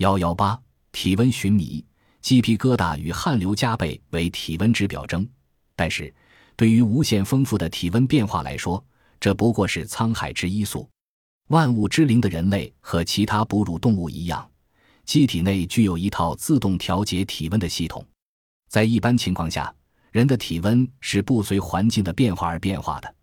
[0.00, 0.58] 幺幺八，
[0.92, 1.84] 体温寻迷，
[2.22, 5.28] 鸡皮疙瘩与汗流浃背为体温之表征，
[5.76, 6.12] 但是
[6.56, 8.82] 对于无限丰富的体温变化来说，
[9.20, 10.88] 这不过是沧海之一粟。
[11.48, 14.50] 万物之灵的人类和其他哺乳动物一样，
[15.04, 18.02] 机体内具有一套自动调节体温的系统。
[18.70, 19.70] 在一般情况下，
[20.12, 23.14] 人的体温是不随环境的变化而变化的，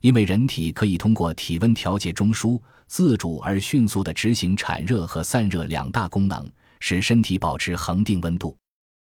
[0.00, 6.48] 因为人体可以通过体温调节中枢，自主而迅速地执行产热和散热两大功能，
[6.80, 8.56] 使身体保持恒定温度。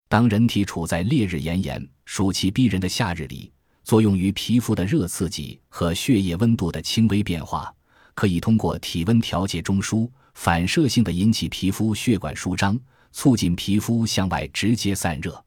[0.08, 3.52] 当人体处在烈日炎炎、暑气逼人的夏日里，
[3.84, 7.72] 作用于皮肤的热刺激和血液温度的轻微变化。
[8.14, 12.78] 可以通过体温调节中枢，反射性的引起皮肤血管舒张，
[13.12, 15.42] 促进皮肤向外直接散热。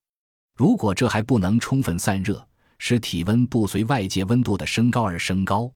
[0.57, 2.43] 如果这还不能充分散热，
[2.85, 5.71] 使体温不随外界温度的升高而升高。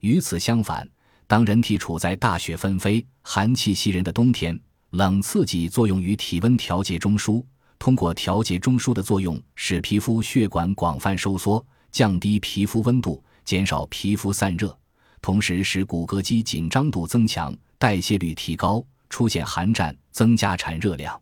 [0.00, 0.86] 与此相反，
[1.26, 7.42] 当人体处在大雪纷飞、寒气袭人的冬天，冷刺激作用于体温调节中枢，
[7.78, 14.78] 通过调节中枢的作用，使皮肤血管广泛收缩，降低皮肤温度，减少皮肤散热。
[15.22, 21.18] 同时使骨骼肌紧张度增强，代谢率提高，出现寒战，增加产热量。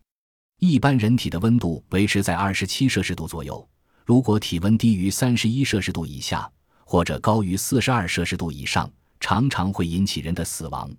[0.59, 3.65] 一般人体的温度维持在二十七摄氏度左右，
[4.05, 6.49] 如果体温低于三十一摄氏度以下，
[6.83, 10.89] 或者高于四十二摄氏度以上，常常会引起人的死亡。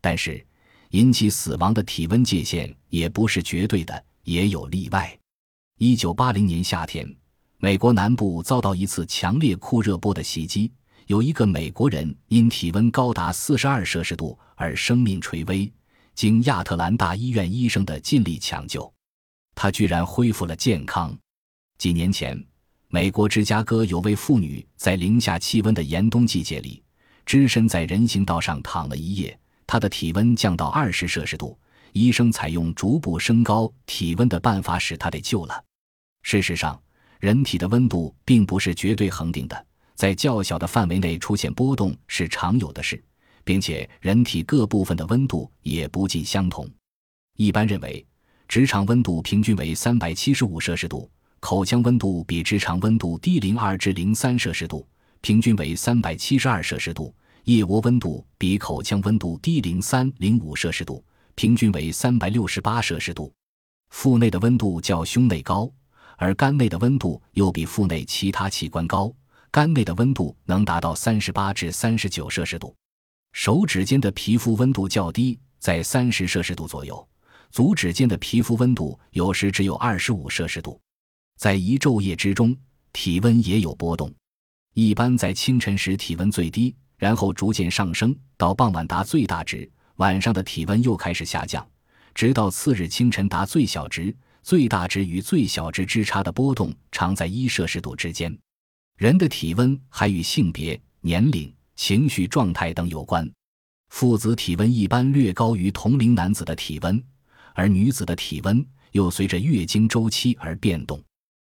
[0.00, 0.44] 但是，
[0.90, 5.18] 引起死亡的体温界限也不是绝对的，也有例外。
[5.78, 7.06] 一九八零年夏天，
[7.58, 10.72] 美国南部遭到一次强烈酷热波的袭击。
[11.06, 15.72] 有一个美国人因体温高达四十二摄氏度而生命垂危，
[16.14, 18.92] 经亚特兰大医院医生的尽力抢救，
[19.54, 21.16] 他居然恢复了健康。
[21.78, 22.42] 几年前，
[22.88, 26.82] 美国芝加哥有位妇女在零下气温的严冬季节里，
[27.26, 31.58] 只身在人行道上躺了一夜，她的体温降到二十摄氏度，
[31.92, 35.62] 医生采用逐步升高体温的办法使她得救了。
[36.22, 36.80] 事实上，
[37.20, 39.66] 人体的温度并不是绝对恒定的。
[39.94, 43.02] 在较小的范围内出现波动是常有的事，
[43.44, 46.68] 并且人体各部分的温度也不尽相同。
[47.36, 48.04] 一般认为，
[48.46, 51.10] 直肠温度平均为三百七十五摄氏度，
[51.48, 54.84] 口腔温度比直肠温度低零二至零三摄氏度，
[55.20, 57.14] 平均为三百七十二摄氏度；
[57.44, 61.04] 腋窝温度比口腔温度低零三零五摄氏度，
[61.36, 63.32] 平均为三百六十八摄氏度。
[63.90, 65.70] 腹内的温度较胸内高，
[66.16, 69.14] 而肝内的温度又比腹内其他器官高。
[69.52, 72.74] 肝内的温度能达到三十八至三十九摄氏度，
[73.34, 76.96] 手指间的皮肤温度较低，在三十摄氏度左右；
[77.52, 80.80] 足指间的皮肤温度有时只有二十五摄氏度。
[81.36, 82.56] 在一昼夜之中，
[82.92, 84.12] 体温也有波动，
[84.74, 91.66] 一般在清晨时体温最低，然后逐渐上升到傍晚达最大值，晚上的体温又开始下降，
[92.14, 94.14] 直到次日清晨达最小值。
[94.42, 98.32] 最大值与最小值之差的波动常在一摄氏度之间。
[98.96, 103.28] 人的体温还与性别、年龄、情绪状态等有关。
[103.88, 107.02] 父子体温一般略高于同龄男子的体温，
[107.54, 111.02] 而女子的体温又随着月经周期而变动。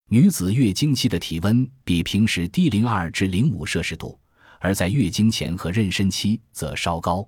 [0.08, 4.18] 女子月经期的体温比平时低零二至零五摄氏度，
[4.60, 7.26] 而在月经前和妊娠期则稍高。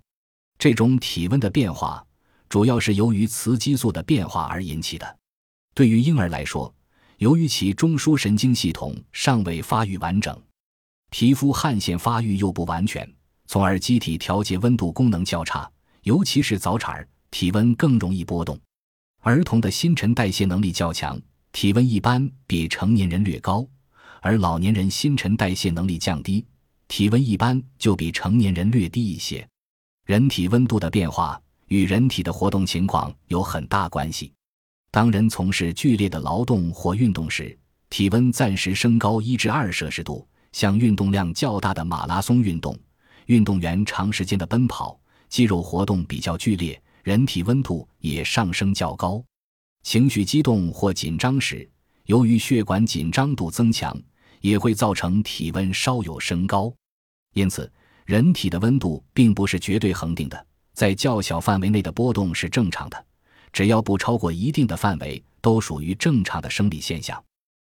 [0.59, 2.05] 这种体温的变化
[2.49, 5.19] 主要是由于雌激素的变化而引起的。
[5.75, 6.73] 对于婴儿来说，
[7.19, 10.39] 由于其中枢神经系统尚未发育完整，
[11.11, 13.11] 皮肤汗腺发育又不完全，
[13.47, 15.69] 从而机体调节温度功能较差，
[16.03, 18.61] 尤其是早产儿，体温更容易波动。
[19.21, 21.21] 儿童的新陈代谢能力较强，
[21.54, 23.65] 体温一般比成年人略高；
[24.20, 26.44] 而老年人新陈代谢能力降低，
[26.88, 29.47] 体温一般就比成年人略低一些。
[30.04, 34.32] 人体温度的变化与人体的活动情况有很大关系。
[34.91, 37.56] 当人从事剧烈的劳动或运动时，
[37.88, 40.26] 体温暂时升高一至二摄氏度。
[40.50, 42.76] 像运动量较大的马拉松运动，
[43.26, 44.98] 运动员长时间的奔跑，
[45.28, 49.25] 肌肉活动比较剧烈，人体温度也上升较高。
[49.84, 51.69] 情绪激动或紧张时，
[52.06, 53.97] 由于血管紧张度增强，
[54.41, 56.73] 也会造成体温稍有升高。
[57.35, 57.70] 因此，
[58.06, 63.06] 人体的温度并不是绝对恒定的，在较小范围内的波动是正常的。
[63.53, 67.23] 只要不超过一定的范围，都属于正常的生理现象。